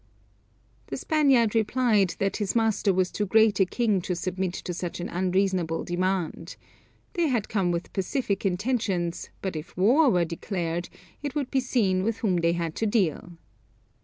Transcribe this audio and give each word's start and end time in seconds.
The 0.87 0.97
Spaniard 0.97 1.53
replied 1.53 2.15
that 2.17 2.37
his 2.37 2.55
master 2.55 2.91
was 2.91 3.11
too 3.11 3.27
great 3.27 3.59
a 3.59 3.67
king 3.67 4.01
to 4.01 4.15
submit 4.15 4.53
to 4.55 4.73
such 4.73 4.99
an 4.99 5.07
unreasonable 5.09 5.83
demand. 5.83 6.55
They 7.13 7.27
had 7.27 7.47
come 7.49 7.69
with 7.69 7.93
pacific 7.93 8.43
intentions; 8.43 9.29
but 9.43 9.55
if 9.55 9.77
war 9.77 10.09
were 10.09 10.25
declared, 10.25 10.89
it 11.21 11.35
would 11.35 11.51
be 11.51 11.59
seen 11.59 12.01
with 12.01 12.17
whom 12.17 12.37
they 12.37 12.53
had 12.53 12.73
to 12.77 12.87
deal. 12.87 13.33